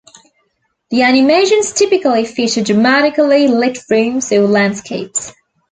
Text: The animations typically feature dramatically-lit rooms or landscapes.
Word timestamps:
The 0.89 1.03
animations 1.03 1.73
typically 1.73 2.25
feature 2.25 2.63
dramatically-lit 2.63 3.77
rooms 3.87 4.31
or 4.31 4.47
landscapes. 4.47 5.31